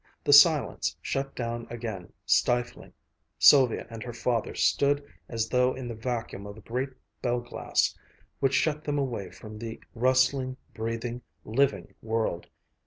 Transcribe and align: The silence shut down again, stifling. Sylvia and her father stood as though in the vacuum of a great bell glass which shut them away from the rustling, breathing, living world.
The 0.23 0.33
silence 0.33 0.97
shut 0.99 1.35
down 1.35 1.67
again, 1.69 2.11
stifling. 2.25 2.91
Sylvia 3.37 3.85
and 3.91 4.01
her 4.01 4.13
father 4.13 4.55
stood 4.55 5.05
as 5.29 5.47
though 5.49 5.75
in 5.75 5.87
the 5.87 5.93
vacuum 5.93 6.47
of 6.47 6.57
a 6.57 6.61
great 6.61 6.89
bell 7.21 7.39
glass 7.39 7.95
which 8.39 8.55
shut 8.55 8.83
them 8.83 8.97
away 8.97 9.29
from 9.29 9.59
the 9.59 9.79
rustling, 9.93 10.57
breathing, 10.73 11.21
living 11.45 11.93
world. 12.01 12.47